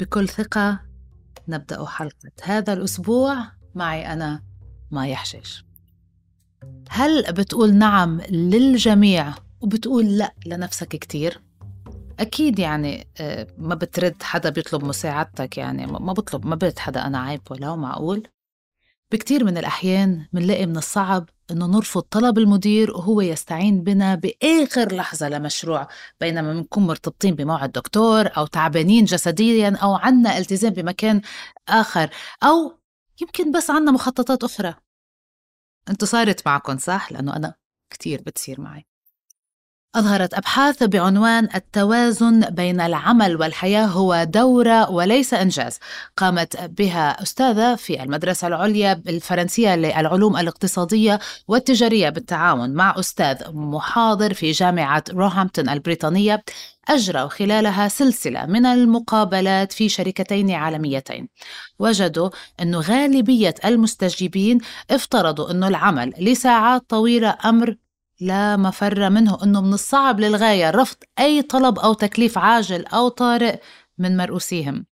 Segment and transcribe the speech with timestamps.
[0.00, 0.80] بكل ثقة
[1.48, 3.36] نبدأ حلقة هذا الأسبوع.
[3.74, 4.42] معي أنا
[4.90, 5.64] مايا حشيش.
[6.90, 11.40] هل بتقول نعم للجميع وبتقول لا لنفسك كتير؟
[12.20, 17.18] أكيد يعني آه، ما بترد حدا بيطلب مساعدتك يعني ما بطلب ما برد حدا أنا
[17.18, 18.22] عيب ولا معقول.
[19.12, 25.28] بكتير من الأحيان منلاقي من الصعب إنه نرفض طلب المدير وهو يستعين بنا بآخر لحظة
[25.28, 25.88] لمشروع
[26.20, 31.20] بينما بنكون مرتبطين بموعد دكتور أو تعبانين جسديا أو عنا التزام بمكان
[31.68, 32.10] آخر
[32.42, 32.78] أو
[33.20, 34.74] يمكن بس عنا مخططات أخرى
[35.88, 37.54] أنتوا صارت معكم صح؟ لأنه أنا
[37.90, 38.89] كتير بتصير معي
[39.94, 45.78] أظهرت أبحاث بعنوان التوازن بين العمل والحياة هو دورة وليس إنجاز.
[46.16, 51.18] قامت بها أستاذة في المدرسة العليا الفرنسية للعلوم الاقتصادية
[51.48, 56.42] والتجارية بالتعاون مع أستاذ محاضر في جامعة روهامبتون البريطانية.
[56.88, 61.28] أجروا خلالها سلسلة من المقابلات في شركتين عالميتين.
[61.78, 62.30] وجدوا
[62.62, 64.58] أن غالبية المستجيبين
[64.90, 67.76] افترضوا أن العمل لساعات طويلة أمر
[68.20, 73.60] لا مفر منه أنه من الصعب للغاية رفض أي طلب أو تكليف عاجل أو طارئ
[73.98, 74.86] من مرؤوسيهم.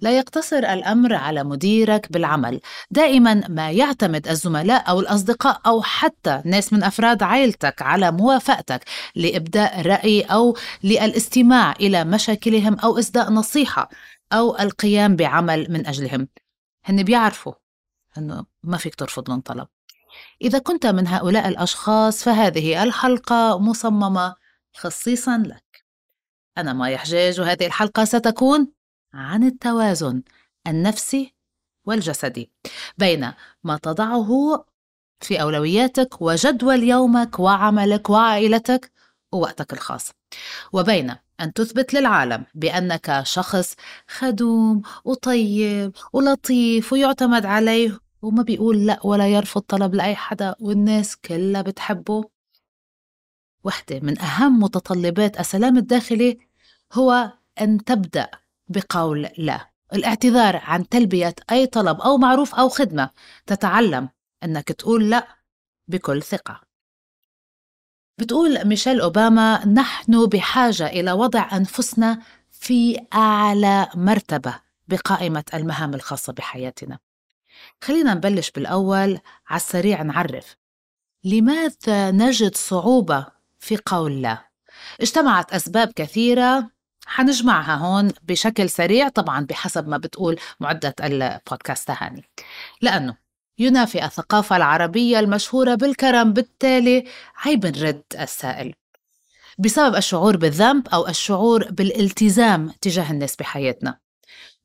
[0.00, 2.60] لا يقتصر الأمر على مديرك بالعمل.
[2.90, 9.82] دائما ما يعتمد الزملاء أو الأصدقاء أو حتى ناس من أفراد عائلتك على موافقتك لإبداء
[9.82, 13.90] رأي أو للاستماع إلى مشاكلهم أو اسداء نصيحة
[14.32, 16.28] أو القيام بعمل من أجلهم.
[16.84, 17.52] هن بيعرفوا
[18.18, 19.66] إنه ما فيك ترفض لهم طلب.
[20.42, 24.34] إذا كنت من هؤلاء الأشخاص فهذه الحلقة مصممة
[24.76, 25.84] خصيصا لك.
[26.58, 28.72] أنا مايا حجاج وهذه الحلقة ستكون
[29.14, 30.22] عن التوازن
[30.66, 31.34] النفسي
[31.84, 32.50] والجسدي
[32.98, 33.32] بين
[33.64, 34.28] ما تضعه
[35.20, 38.92] في أولوياتك وجدول يومك وعملك وعائلتك
[39.32, 40.10] ووقتك الخاص
[40.72, 43.74] وبين أن تثبت للعالم بأنك شخص
[44.08, 51.62] خدوم وطيب ولطيف ويعتمد عليه وما بيقول لا ولا يرفض طلب لأي حدا والناس كلها
[51.62, 52.24] بتحبه.
[53.64, 56.38] وحدة من أهم متطلبات السلام الداخلي
[56.92, 58.30] هو أن تبدأ
[58.68, 59.70] بقول لا.
[59.92, 63.10] الاعتذار عن تلبية أي طلب أو معروف أو خدمة.
[63.46, 64.08] تتعلم
[64.44, 65.28] أنك تقول لا
[65.88, 66.60] بكل ثقة.
[68.18, 76.98] بتقول ميشيل أوباما نحن بحاجة إلى وضع أنفسنا في أعلى مرتبة بقائمة المهام الخاصة بحياتنا.
[77.84, 79.18] خلينا نبلش بالأول
[79.48, 80.56] على السريع نعرف.
[81.24, 83.26] لماذا نجد صعوبة
[83.58, 84.38] في قول لا؟
[85.00, 86.70] اجتمعت أسباب كثيرة
[87.06, 92.24] حنجمعها هون بشكل سريع طبعا بحسب ما بتقول معدة البودكاست تهاني
[92.80, 93.16] لأنه
[93.58, 97.04] ينافي الثقافة العربية المشهورة بالكرم بالتالي
[97.36, 98.74] عيب نرد السائل.
[99.58, 103.98] بسبب الشعور بالذنب أو الشعور بالالتزام تجاه الناس بحياتنا.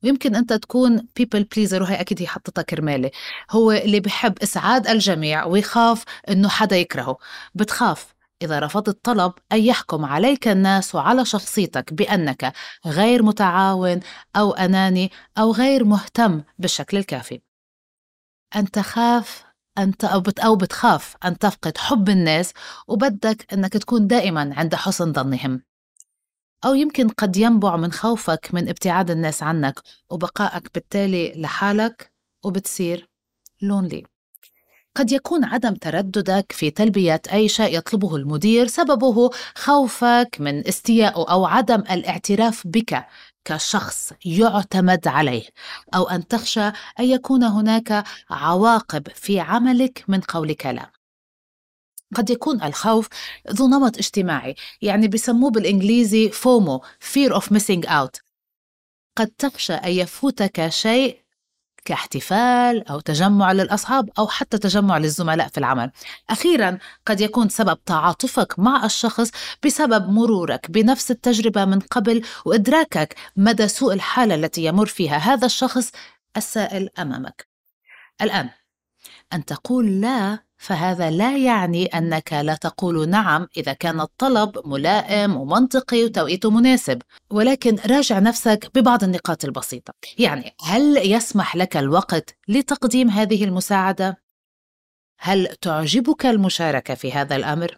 [0.04, 3.10] ويمكن أنت تكون بيبل بليزر وهي أكيد هي حطتها كرمالي
[3.50, 7.18] هو اللي بحب إسعاد الجميع ويخاف إنه حدا يكرهه
[7.54, 12.52] بتخاف إذا رفضت طلب أن يحكم عليك الناس وعلى شخصيتك بأنك
[12.86, 14.00] غير متعاون
[14.36, 17.40] أو أناني أو غير مهتم بالشكل الكافي.
[18.56, 19.44] أن تخاف
[19.78, 22.52] أنت أو, بت أو بتخاف أن تفقد حب الناس
[22.88, 25.62] وبدك أنك تكون دائما عند حسن ظنهم.
[26.64, 29.80] أو يمكن قد ينبع من خوفك من ابتعاد الناس عنك
[30.10, 32.12] وبقائك بالتالي لحالك
[32.44, 33.08] وبتصير
[33.62, 34.04] لونلي
[34.96, 41.46] قد يكون عدم ترددك في تلبية أي شيء يطلبه المدير سببه خوفك من استيائه أو
[41.46, 43.06] عدم الاعتراف بك
[43.44, 45.44] كشخص يعتمد عليه
[45.94, 46.66] أو أن تخشى
[47.00, 50.95] أن يكون هناك عواقب في عملك من قولك لا.
[52.14, 53.08] قد يكون الخوف
[53.50, 58.20] ذو نمط اجتماعي يعني بسموه بالإنجليزي فومو fear of missing out.
[59.16, 61.26] قد تخشى أن يفوتك شيء
[61.84, 65.90] كاحتفال أو تجمع للأصحاب أو حتى تجمع للزملاء في العمل.
[66.30, 69.30] أخيرا قد يكون سبب تعاطفك مع الشخص
[69.64, 75.90] بسبب مرورك بنفس التجربة من قبل وإدراكك مدى سوء الحالة التي يمر فيها هذا الشخص
[76.36, 77.46] السائل أمامك.
[78.22, 78.50] الآن
[79.32, 86.04] أن تقول لا فهذا لا يعني أنك لا تقول نعم إذا كان الطلب ملائم ومنطقي
[86.04, 93.44] وتوقيته مناسب ولكن راجع نفسك ببعض النقاط البسيطة يعني هل يسمح لك الوقت لتقديم هذه
[93.44, 94.22] المساعدة؟
[95.18, 97.76] هل تعجبك المشاركة في هذا الأمر؟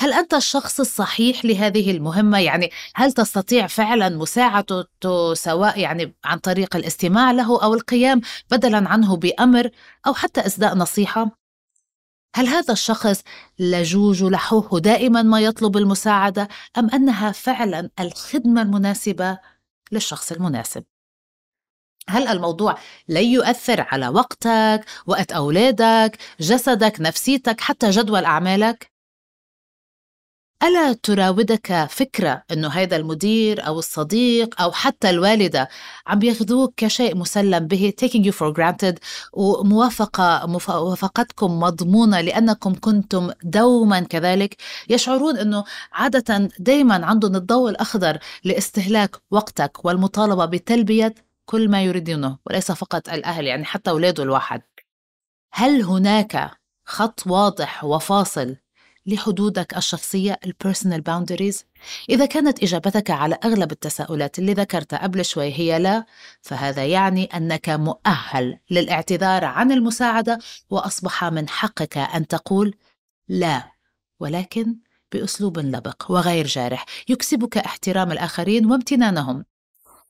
[0.00, 6.76] هل أنت الشخص الصحيح لهذه المهمة؟ يعني هل تستطيع فعلا مساعدته سواء يعني عن طريق
[6.76, 9.70] الاستماع له أو القيام بدلا عنه بأمر
[10.06, 11.30] أو حتى إسداء نصيحة؟
[12.36, 13.22] هل هذا الشخص
[13.58, 16.48] لجوج لحوح دائما ما يطلب المساعدة
[16.78, 19.38] أم أنها فعلا الخدمة المناسبة
[19.92, 20.84] للشخص المناسب
[22.08, 22.78] هل الموضوع
[23.08, 28.97] لا يؤثر على وقتك وقت أولادك جسدك نفسيتك حتى جدول أعمالك
[30.62, 35.68] ألا تراودك فكرة أنه هذا المدير أو الصديق أو حتى الوالدة
[36.06, 38.98] عم ياخذوك كشيء مسلم به taking you for granted
[39.32, 44.56] وموافقة موافقتكم مضمونة لأنكم كنتم دوما كذلك.
[44.88, 51.14] يشعرون أنه عادة دايما عندهم الضوء الأخضر لاستهلاك وقتك والمطالبة بتلبية
[51.46, 54.62] كل ما يريدونه وليس فقط الأهل يعني حتى أولاده الواحد.
[55.52, 56.50] هل هناك
[56.86, 58.56] خط واضح وفاصل
[59.08, 61.64] لحدودك الشخصية ال personal boundaries
[62.10, 66.06] إذا كانت إجابتك على أغلب التساؤلات اللي ذكرتها قبل شوي هي لا
[66.42, 70.38] فهذا يعني أنك مؤهل للاعتذار عن المساعدة
[70.70, 72.74] وأصبح من حقك أن تقول
[73.28, 73.72] لا
[74.20, 74.76] ولكن
[75.12, 76.86] بأسلوب لبق وغير جارح.
[77.08, 79.44] يكسبك احترام الآخرين وامتنانهم.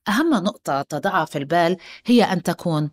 [0.08, 2.90] أهم نقطة تضعها في البال هي أن تكون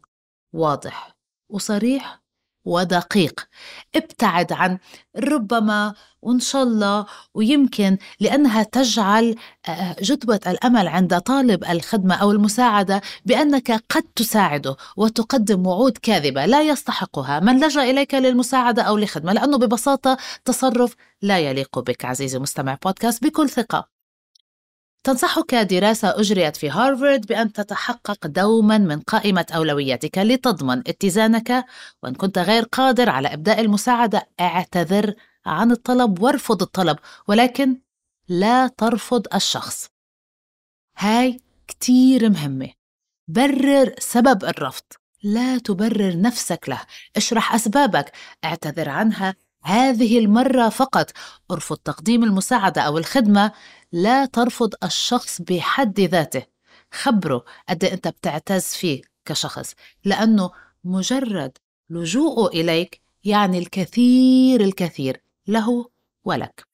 [0.53, 1.15] واضح
[1.49, 2.24] وصريح
[2.65, 3.47] ودقيق.
[3.95, 4.77] ابتعد عن
[5.17, 9.35] ربما وإن شاء الله ويمكن لأنها تجعل
[9.67, 16.61] آه، جدوى الأمل عند طالب الخدمة أو المساعدة بأنك قد تساعده وتقدم وعود كاذبة لا
[16.61, 17.39] يستحقها.
[17.39, 22.05] من لجأ إليك للمساعدة أو لخدمة لأنه ببساطة تصرف لا يليق بك.
[22.05, 23.94] عزيزي مستمع بودكاست بكل ثقة.
[25.05, 31.65] تنصحك دراسة أجريت في هارفارد بأن تتحقق دوما من قائمة أولوياتك لتضمن اتزانك
[32.03, 35.13] وإن كنت غير قادر على إبداء المساعدة اعتذر
[35.45, 36.97] عن الطلب وارفض الطلب
[37.27, 37.81] ولكن
[38.27, 39.89] لا ترفض الشخص.
[40.97, 42.69] هاي كتير مهمة.
[43.27, 44.85] برر سبب الرفض.
[45.23, 46.81] لا تبرر نفسك له.
[47.15, 48.11] اشرح أسبابك.
[48.43, 49.35] اعتذر عنها.
[49.65, 51.11] هذه المرة فقط.
[51.51, 53.51] أرفض تقديم المساعدة أو الخدمة.
[53.91, 56.43] لا ترفض الشخص بحد ذاته.
[56.91, 59.73] خبره قد أنت بتعتز فيه كشخص
[60.05, 60.51] لأنه
[60.83, 61.57] مجرد
[61.89, 65.89] لجوءه إليك يعني الكثير الكثير له
[66.23, 66.67] ولك.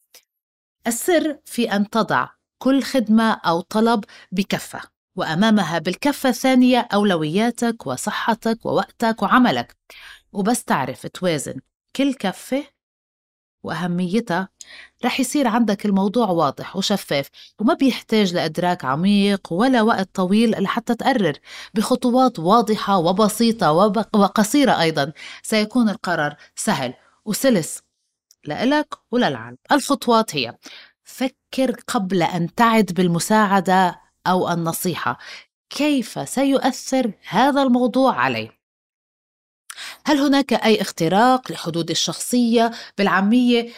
[0.88, 4.82] السر في أن تضع كل خدمة أو طلب بكفة
[5.16, 9.76] وأمامها بالكفة الثانية أولوياتك وصحتك ووقتك وعملك.
[10.34, 11.60] وبس تعرف توازن
[11.96, 12.64] كل كفة
[13.64, 14.50] وأهميتها
[15.06, 17.30] رح يصير عندك الموضوع واضح وشفاف
[17.60, 21.34] وما بيحتاج لإدراك عميق ولا وقت طويل لحتى تقرر
[21.74, 23.72] بخطوات واضحة وبسيطة
[24.14, 25.14] وقصيرة أيضا
[25.44, 26.94] سيكون القرار سهل
[27.26, 27.82] وسلس
[28.46, 29.58] لإلك وللعالم.
[29.72, 30.58] الخطوات هي
[31.04, 35.18] فكر قبل أن تعد بالمساعدة أو النصيحة.
[35.70, 38.61] كيف سيؤثر هذا الموضوع علي
[40.06, 43.70] هل هناك أي اختراق لحدود الشخصية بالعامية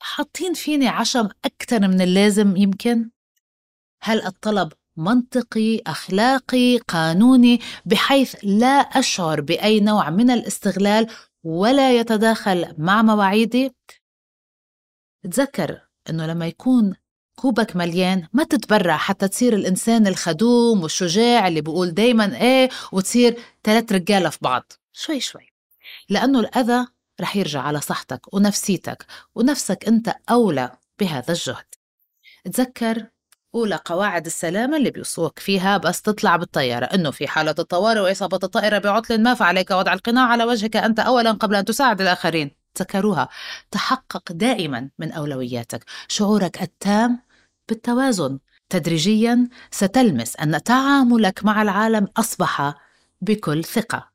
[0.00, 3.10] حاطين فيني عشم أكثر من اللازم يمكن؟
[4.02, 11.06] هل الطلب منطقي أخلاقي قانوني بحيث لا أشعر بأي نوع من الاستغلال
[11.44, 13.74] ولا يتداخل مع مواعيدي؟
[15.30, 16.94] تذكر أنه لما يكون
[17.38, 23.92] كوبك مليان ما تتبرع حتى تصير الإنسان الخدوم والشجاع اللي بيقول دايما إيه وتصير ثلاث
[23.92, 25.57] رجالة في بعض شوي شوي
[26.08, 26.86] لأنه الأذى
[27.20, 30.70] رح يرجع على صحتك ونفسيتك ونفسك أنت أولى
[31.00, 31.64] بهذا الجهد.
[32.44, 33.06] تذكر
[33.54, 38.78] أولى قواعد السلامة اللي بيوصوك فيها بس تطلع بالطيارة إنه في حالة الطوارئ وإصابة الطائرة
[38.78, 42.50] بعطل ما فعليك وضع القناع على وجهك أنت أولا قبل أن تساعد الآخرين.
[42.74, 43.28] تذكروها.
[43.70, 45.84] تحقق دائما من أولوياتك.
[46.08, 47.22] شعورك التام
[47.68, 48.38] بالتوازن.
[48.68, 52.74] تدريجيا ستلمس أن تعاملك مع العالم أصبح
[53.20, 54.08] بكل ثقة.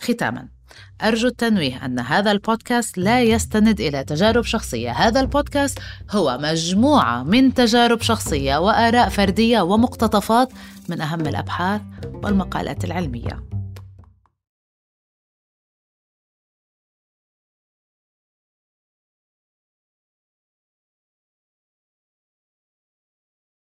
[0.00, 0.55] ختاما.
[1.02, 4.90] أرجو التنويه أن هذا البودكاست لا يستند إلى تجارب شخصية.
[4.90, 5.78] هذا البودكاست
[6.10, 10.52] هو مجموعة من تجارب شخصية وآراء فردية ومقتطفات
[10.88, 11.80] من أهم الأبحاث
[12.22, 13.45] والمقالات العلمية.